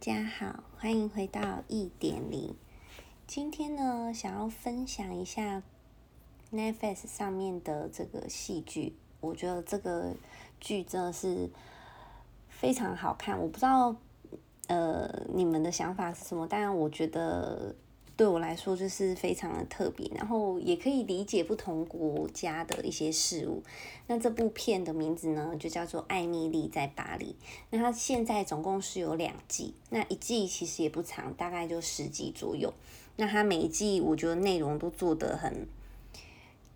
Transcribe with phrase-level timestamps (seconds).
[0.00, 2.54] 家好，欢迎回到一点零。
[3.26, 5.64] 今天呢，想要分享一下
[6.52, 8.96] Netflix 上面的这个戏剧。
[9.20, 10.14] 我觉得这个
[10.60, 11.50] 剧真的是
[12.48, 13.40] 非常好看。
[13.40, 13.96] 我不知道
[14.68, 17.74] 呃你们的想法是什么，但我觉得。
[18.18, 23.62] 对我来说就是非常的特别，然后也可以理解不同国家的一些事物。
[24.08, 27.26] 那这部片的名字呢，就叫做《艾蜜莉在巴黎》。
[27.70, 32.74] 那它现在总共是有两季，那一季其实也不长，大概就十集左右。
[33.14, 35.68] 那它每一季我觉得内容都做得很，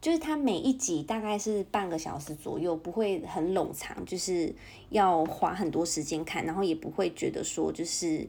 [0.00, 4.54] 就是它每一集大概是半个小时左右，不会很冗长，就是
[4.90, 8.28] 要花很多时间看，然后也不会觉得说就是。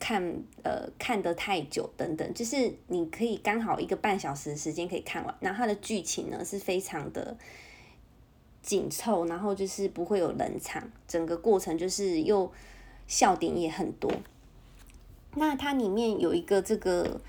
[0.00, 5.32] 看呃看得太久等等，就是你可以刚好一个半小时的时间可以看完。
[5.40, 7.36] 那它的剧情呢是非常的
[8.62, 12.50] 紧凑，然后就是不会有冷场，整个过程就是又
[13.06, 14.10] 笑点也很多。
[15.36, 17.20] 那它里面有一个这个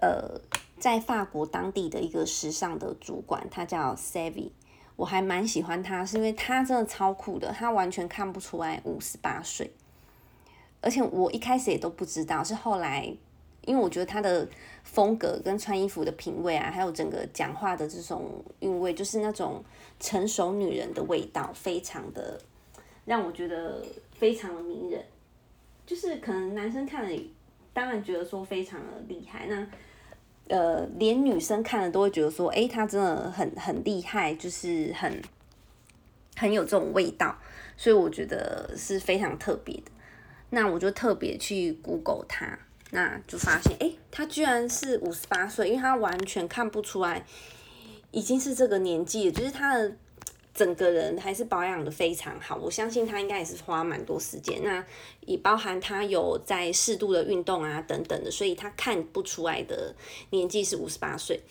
[0.00, 0.40] 呃
[0.78, 4.50] 在法国当地的一个时尚的主管，他叫 Savvy，
[4.96, 9.70] 我还蛮喜欢他，是因为他真的超酷的，他完全看不出来五十八岁。
[10.86, 13.12] 而且我一开始也都不知道，是后来，
[13.62, 14.48] 因为我觉得他的
[14.84, 19.64] 风格跟穿衣服的品味啊，还有整个讲话的这种韵味，就是那种
[19.98, 22.40] 成熟女人的味道，非常的
[23.04, 25.04] 让我觉得非常的迷人。
[25.84, 27.22] 就是可能男生看了，
[27.72, 29.66] 当然觉得说非常的厉害，那
[30.46, 35.20] 呃，连女生看了都会觉得说，诶，他真的很很厉害，就是很
[36.36, 37.36] 很有这种味道，
[37.76, 39.90] 所以我觉得是非常特别的。
[40.50, 42.58] 那我就特别去 Google 他，
[42.92, 47.26] 那就发现，诶，他居然是五十八岁，因为他完全看不出来
[48.12, 49.96] 已经是这个年纪，就是他的
[50.54, 52.56] 整个人还是保养得非常好。
[52.56, 54.82] 我相信他应该也是花蛮多时间，那
[55.22, 59.94] 也包含他有在适度的运动啊等等的，所以他看不出来的
[60.30, 61.42] 年纪是五十八岁。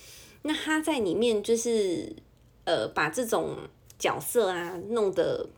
[0.44, 2.16] 那他在里面就是
[2.64, 3.58] 呃把这种
[4.00, 5.50] 角色啊弄得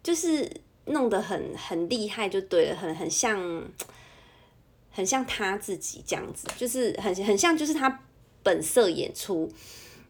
[0.00, 0.48] 就是。
[0.86, 3.64] 弄得很很厉害就对了，很很像，
[4.90, 8.02] 很像他自己这样子，就是很很像就是他
[8.42, 9.48] 本色演出。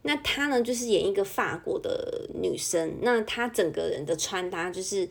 [0.03, 5.07] 那他呢，就是演一个法国的女生，那她整个人的穿搭就是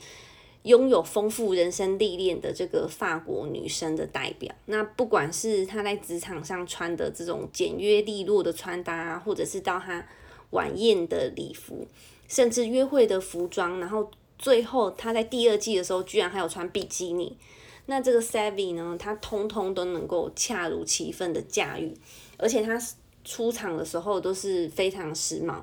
[0.65, 4.53] 拥有丰富人生历练的这个法国女生的代表。
[4.65, 10.05] 那不管是她在职场上穿的这种简约利落的穿搭，或者是到她
[10.51, 11.87] 晚宴的礼服，
[12.27, 14.11] 甚至约会的服装，然后。
[14.41, 17.37] 最后，他在第二季的时候居然还有穿比基尼，
[17.85, 21.95] 那这个 Savvy 呢，他通通都能够恰如其分的驾驭，
[22.39, 22.81] 而且他
[23.23, 25.63] 出场的时候都是非常时髦，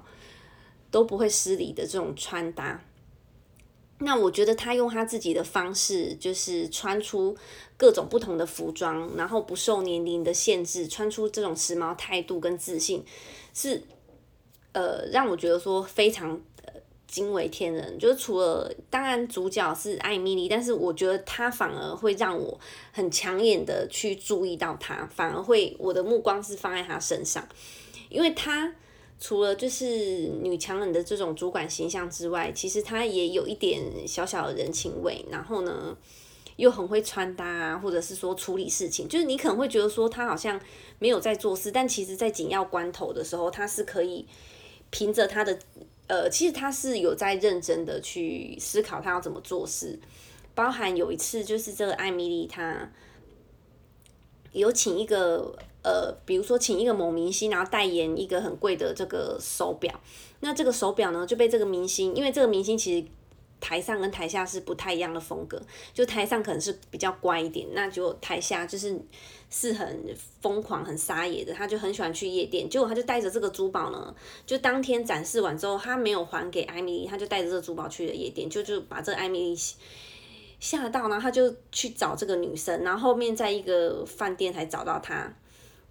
[0.91, 2.79] 都不会失礼的这种穿搭。
[3.97, 7.35] 那我觉得他用他自己的方式，就是穿出
[7.77, 13.03] 各种不同的服装，然后不受年龄的限制，穿出这种时髦态度跟自信，
[13.55, 13.81] 是
[14.73, 16.39] 呃让我觉得说非常。
[17.07, 22.59] 惊为天人，就是除了当然主角是艾米丽，但是我觉得她反而会让我
[22.91, 27.47] 很抢眼的去注意到她，反而会我的目光是放在她身上，
[28.09, 28.73] 因为她
[29.19, 29.88] 除了就是
[30.41, 35.97] 女强人的这种主管形象之外，其实她也有一点小小的人情味，然后呢
[36.57, 40.59] 又很会穿搭啊，或者是说处理事情，就是你可能会觉得说她好像
[41.00, 44.28] 没有在做事，但其实在紧要关头的时候，她是可以
[44.89, 45.57] 凭着她的。
[46.07, 50.00] 呃，其实他是有在认真的去思考他要怎么做事，
[50.56, 52.91] 包含有一次就是这个艾米丽她
[54.53, 60.01] 有请一个呃，比如说请一个某明星，然后代言一个很贵的这个手表，
[60.40, 63.07] 那这个手表呢就被这个明星，因为这个明星其实。
[63.59, 65.62] 台上跟台下是不太一样的风格，
[65.94, 69.00] 就台上可能是比较乖一点，那就台下就是
[69.50, 71.53] 是很疯狂、很撒野的。
[71.53, 74.15] 他就很喜欢去夜店，结果他就带着这个珠宝呢，
[74.45, 79.60] 就当天展示完之后，他没有还给艾米丽，他就带着这个珠宝去了夜店，就就把这个艾米丽
[80.60, 85.33] 吓到，然后他就去找这个女生，然后后面在一个饭店才找到她。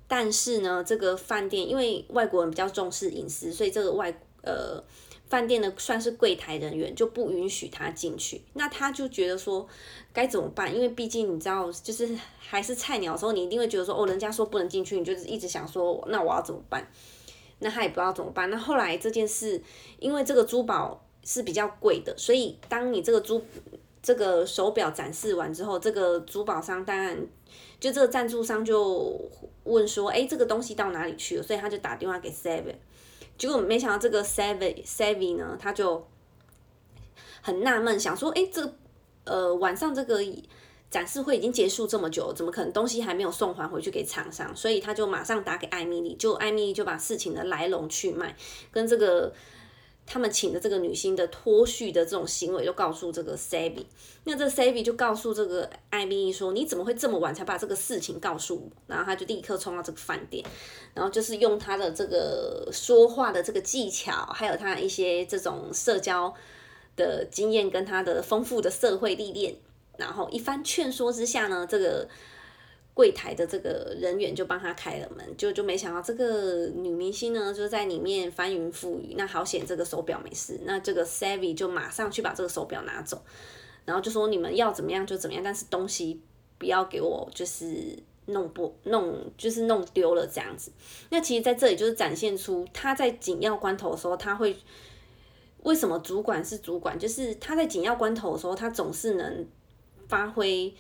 [0.07, 4.83] 但是呢，这个饭店因为外国人比较重视隐私，所以这个外呃。
[5.29, 9.67] 饭店的算是柜台人员就不允许他进去，那他就觉得说
[10.13, 10.75] 该怎么办？
[10.75, 16.89] 因为毕竟你知道，就是还是菜鸟的时候，你一定会觉得说哦，人家说不能进去，你就是一直想说那我要怎么办？
[17.59, 18.49] 那他也不知道怎么办。
[18.51, 19.61] 那后来这件事，
[19.99, 23.43] 因为这个珠宝是比较贵的，所以当你这个珠
[24.03, 27.19] 这个手表展示完之后，这个珠宝商当然
[27.81, 29.19] 就这个赞助商就
[29.65, 31.43] 问说，哎，这个东西到哪里去了？
[31.43, 32.77] 所以他就打电话给 Seven。
[33.37, 36.07] 结果没想到这个 Savvy Savvy 呢，他就
[37.43, 38.75] 很纳闷，想说，哎，这个
[39.25, 40.21] 呃晚上这个
[40.91, 44.55] 展示会已经结束这么久，怎么可能东西还没有送还回去给厂商？
[44.57, 48.37] 所以他就马上打给艾米丽，就艾米丽就把事情的来龙去脉
[48.71, 49.33] 跟这个。
[50.07, 53.85] 他们请的这个女星的脱序的这种行为，就告诉这个 Savvy，
[54.25, 60.45] 那这 Savvy 就告诉这个艾米丽说：“你怎么会这么晚才把这个事情告诉我？”然后他就立刻冲到这个饭店，
[60.95, 66.33] 然后就是用他的这个说话的这个技巧，还有他一些这种社交
[66.95, 69.57] 的经验跟他的丰富的社会历练，
[69.99, 72.09] 然后一番劝说之下呢，这个。
[72.97, 79.15] 柜台的这个人员就帮他开了门，就就没想到这个女明星呢，就在里面翻云覆雨。
[79.19, 80.59] 那好险，这个手表没事。
[80.65, 83.23] 那这个 Savvy 就马上去把这个手表拿走，
[83.85, 86.23] 然后就说你们要怎么样就怎么样，但是东西
[86.57, 90.73] 不要给我就是弄不弄，就是弄丢了这样子。
[91.11, 94.57] 那其实在这里就是展现出他在紧要关头的时候，他会
[95.65, 99.47] 为什么主管是主管，就是他在紧要关头的时候，他总是能
[100.09, 100.75] 发挥。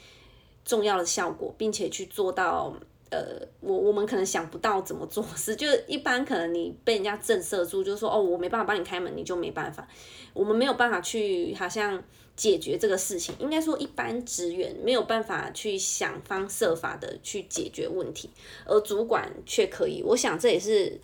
[0.66, 2.76] 重要的效果，并且去做到，
[3.08, 9.86] 呃，我我们可能想不到怎么做事， 就是一般可能你被人家震慑住，就是说哦，我没办法帮你开门，你就没办法，
[10.34, 12.02] 我们没有办法去好像
[12.34, 18.28] 解决这个事情，应该说一般职员没有办法去想方设法的去解决问题，
[18.64, 21.00] 而主管却可以，我想这也是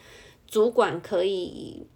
[0.48, 1.86] 主管可以，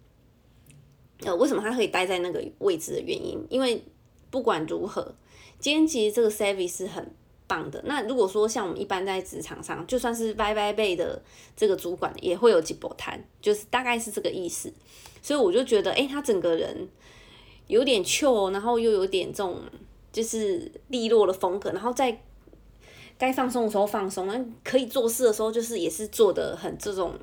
[1.25, 3.83] 呃，为什么他可以待在那个位置的原因，因为
[4.31, 5.13] 不管如何，
[5.59, 7.13] 今天其实这个 service 是很。
[7.47, 7.81] 棒的。
[7.85, 11.21] 那如果说像我们一般在职场上，就算是拜拜辈的
[11.55, 14.71] 这个主管，也会有几波摊，就是大概是这个意思。
[15.21, 16.87] 所以我就觉得，哎、他整个人
[17.67, 19.59] 有点 chill，然后又有点这种
[20.11, 22.21] 就是利落的风格，然后在
[23.17, 27.13] 该放松的时候放松，可以做事的时候，就是也是做得很这种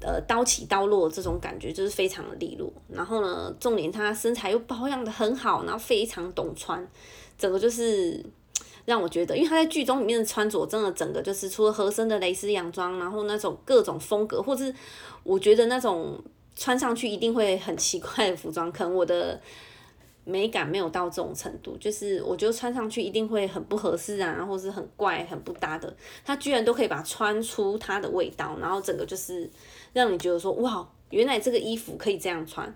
[0.00, 2.72] 呃刀起刀落这种感觉，就是非常的利落。
[2.88, 6.86] 然后呢，重点他身材又保养得很好，然后非常懂穿，
[7.38, 8.24] 整个就是。
[8.86, 14.72] 让我觉得，因为他在剧中里面的穿着，真的整个就是除了合身的蕾丝洋装，然后那种各种风格，或是
[15.24, 16.18] 我觉得那种
[16.54, 19.40] 穿上去一定会很奇怪的服装，可能我的
[20.22, 25.92] 美感没有到这种程度，就是我觉得穿上去一定会很不合适啊，或是很怪、很不搭的，
[26.24, 29.50] 他居然都可以把穿出它的味道，然后整个就是
[29.92, 32.72] 让你觉得说，哇，原来这个衣服可以这样穿，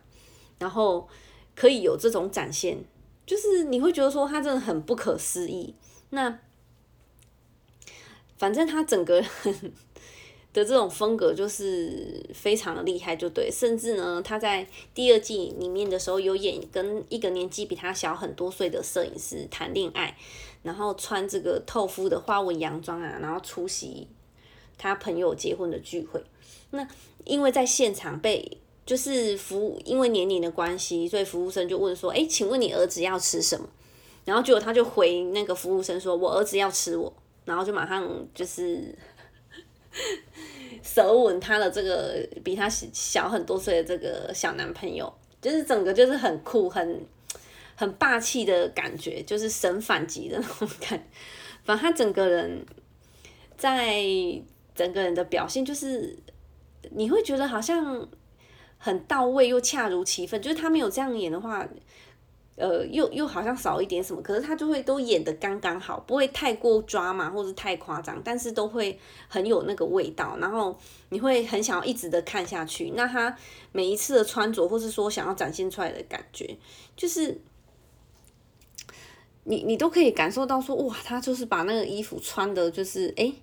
[0.58, 1.08] 然后
[1.54, 2.78] 可以有这种展现，
[3.24, 5.72] 就是你会觉得说，他真的很不可思议。
[6.10, 6.38] 那
[8.36, 9.20] 反正他整个
[10.52, 13.50] 的这种风格就是非常的厉害，就对。
[13.50, 20.16] 甚至呢，他在第二季里面的时候有演跟一个年纪比他小很多岁的摄影师谈恋爱，
[20.62, 24.08] 然后穿这个透肤的花纹洋装啊，然后出席
[24.76, 26.24] 他朋友结婚的聚会。
[26.70, 26.88] 那
[27.24, 33.68] 因为在现场被就是服务，因为年龄的关系，所以服务生就问说：“哎，请问你儿子要吃什么？”
[34.24, 37.12] 然后结果他就回那个服务生说：“我儿子要吃我。”
[37.46, 38.94] 然后就马上就是
[40.84, 47.04] 舌吻他的这个比他小很多岁的这个小男朋友，就是整个就是很酷、很
[47.74, 51.04] 很霸气的感觉，就是神反击的那种感觉。
[51.64, 52.64] 反正他整个人
[53.56, 54.04] 在
[54.74, 56.16] 整个人的表现，就是
[56.90, 58.08] 你会觉得好像
[58.78, 60.40] 很到位又恰如其分。
[60.40, 61.66] 就是他没有这样演的话。
[62.60, 68.98] 呃，又又好像少一点什么，可是他就会都演得刚刚好，不会太过抓马或是太夸张，但是都会
[69.28, 72.92] 很有那个味道，然后你会很想要一直的看下去。
[72.94, 73.34] 那他
[73.72, 76.56] 每一次的穿着，或是说想要展现出来的感觉，
[76.94, 77.40] 就是
[79.44, 83.34] 你你都可以感受到说，哇，他就是把那个衣服穿的，就是诶。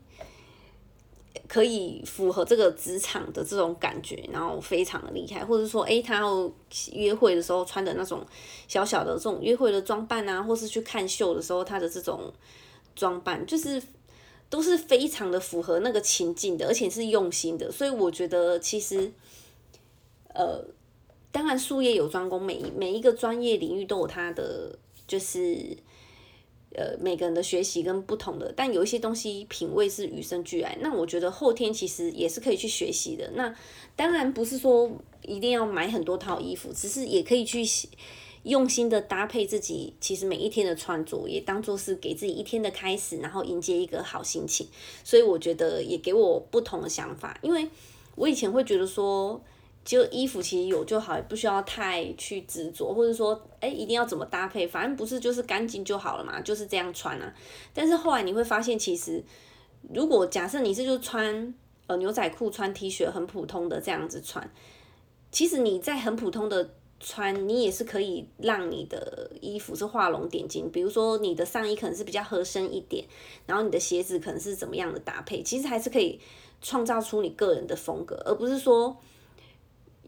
[1.48, 6.52] 可以符合这个职场的这种感觉，然后非常的厉害，或者说，诶，他要
[6.94, 8.26] 约会的时候穿的那种
[8.68, 12.32] 小小的这种约会的装扮啊，或是去看秀的时候，他的这种
[12.96, 13.82] 装扮，就是
[14.50, 17.72] 都是非常的符合那个情境的，而且是用心的。
[17.72, 19.12] 所以我觉得，其实，
[20.34, 20.64] 呃，
[21.32, 24.78] 当然术业有专攻，每一每一个专业领域都有它的
[25.08, 25.78] 就是。
[26.76, 30.78] 呃，每个人的学习跟不同的，但有一些东西品味是与生俱来。
[30.82, 33.32] 那我觉得后天其实也是可以去学习的。
[33.36, 33.56] 那
[33.96, 34.92] 当然不是说
[35.24, 37.64] 一定要买很多套衣服，只是也可以去
[38.44, 39.94] 用心的搭配自己。
[40.00, 44.68] 其实每一天的穿着也当做是给自己一天的开始，然后迎接一个好心情。
[45.04, 47.70] 所以我觉得也给我不同的想法，因为
[48.16, 49.42] 我以前会觉得说。
[49.88, 57.34] 就衣服其实有就好，也不需要太去执着，或者说，哎、一定要怎么搭配，反正不是就是干净就好了嘛，就是这样穿啊。
[57.74, 59.24] 但是后来你会发现，其实
[59.94, 61.54] 如果假设你是就穿
[61.88, 64.52] 呃牛仔裤、穿 T 恤，很普通的这样子穿，
[65.32, 70.70] 其实你在很普通的穿，你也是可以让你的衣服是画龙点睛。
[70.70, 73.06] 比如说你的上衣可能是比较合身一点，
[73.46, 76.20] 然后你的鞋子可能是怎么样的搭配，其实还是可以
[76.62, 78.98] 创造出你个人的风格，而不是说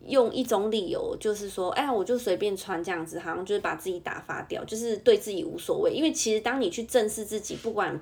[0.05, 5.91] 用一种理由，就是说，哎呀，我就随便穿这样子，好像就是把自己打发掉，就是对自己无所谓。
[5.91, 8.01] 因为其实当你去正视自己，不管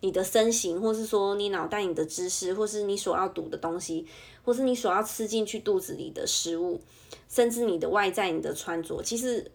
[0.00, 4.06] 你的身形，或是说你脑袋里的知识，或是你所要读的东西，
[4.44, 6.80] 或是你所要吃进去肚子里的食物，
[7.28, 9.50] 甚至你的外在、你的穿着，其实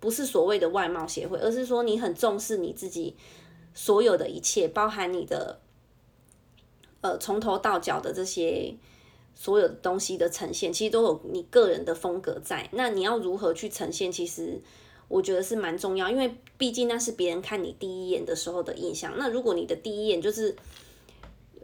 [0.00, 3.14] 不是所谓的外貌协会，而是说你很重视你自己
[3.74, 5.60] 所有的一切，包含你的
[7.02, 8.74] 呃从头到脚的这些
[9.40, 12.68] 所有东西的呈现，其实都有你个人的风格在。
[12.72, 14.12] 那你要如何去呈现？
[14.12, 14.60] 其实。
[15.08, 19.12] 我觉得是蛮重要，因为毕竟那是别人看你第一眼的时候的印象。
[19.16, 20.54] 那如果你的第一眼就是，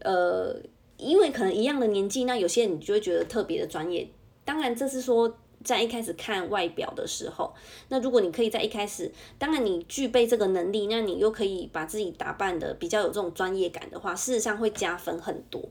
[0.00, 0.56] 呃，
[0.96, 4.08] 因为可能一样的年纪，那有些人你就会觉得特别的专业。
[4.44, 7.54] 当然，这是说在一开始看外表的时候。
[7.88, 15.62] 那如果你可以在一开始，当然你具备这个能力，那你又可以把自己打扮得比较有这种专业感的话，事实上会加分很多。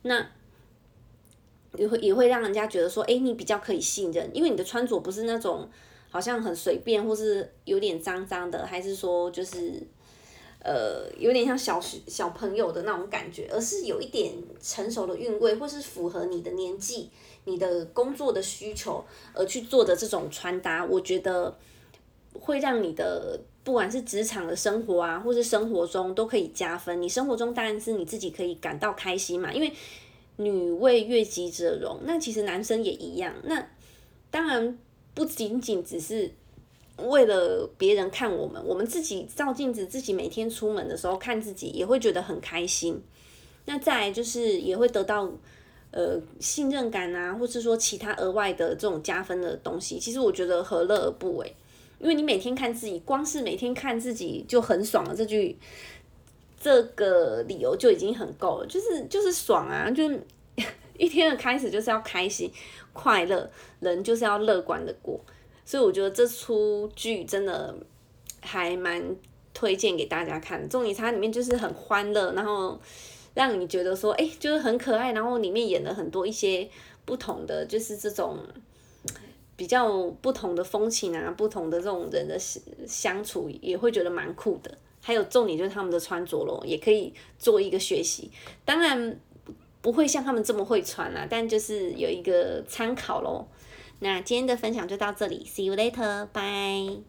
[0.00, 0.26] 那
[1.76, 5.68] 也会也会让人家觉得说，哎，你比较可以信任，因为你的穿着不是那种。
[6.12, 9.80] 好像很随便，或是有点脏脏的，还是说就是，
[10.58, 17.08] 呃，有点像小小朋友的那种感觉，而是有一点成熟的韵味，或是符合你的年纪、
[17.44, 21.56] 你的工作的需求而去做的这种穿搭，我觉得
[22.32, 27.00] 会让你的不管是职场的生活啊，或是生活中都可以加分。
[27.00, 29.72] 你生活中当然是你自己可以感到开心嘛，因为
[30.40, 33.34] 女为悦己者容，那其实男生也一样。
[33.44, 33.68] 那
[34.30, 34.78] 当然。
[35.12, 36.30] 不仅仅只是
[36.96, 43.02] 为了别人看我们，我们自己照镜子，自己每天出门的时候看自己，也会觉得很开心。
[43.66, 45.28] 那再来就是也会得到
[45.90, 49.98] 呃信任感啊，或是说其他额外的这种加分的东西。
[49.98, 51.54] 其实我觉得何乐而不为？
[51.98, 55.14] 因为你每天看自己，光是每天看自己就很爽了。
[55.14, 55.58] 这句
[56.60, 60.22] 这个理由就已经很够了，就是就是爽啊，就是
[60.96, 62.52] 一天的开始就是要开心。
[62.92, 63.48] 快乐，
[63.78, 65.18] 人就是要乐观的过，
[65.64, 67.72] 所以我觉得这出剧真的
[68.40, 69.16] 还蛮
[69.54, 70.68] 推荐给大家看。
[70.68, 72.76] 重点它里面就是很欢乐，然后
[73.32, 76.68] 让你觉得说，哎，就是很可爱，然后里面演了很多一些
[77.04, 78.38] 不同的，就是这种
[79.56, 82.36] 比较不同的风情啊，不同的这种人的
[82.88, 84.76] 相处，也会觉得蛮酷的。
[85.00, 88.30] 还有重点就是他们的穿着咯，也可以做一个学习。
[88.64, 89.18] 当然。
[89.82, 93.48] 不会像他们这么会穿啦，但就是有一个参考咯。
[94.00, 97.02] 那今天的分享就到这里，See you later，bye。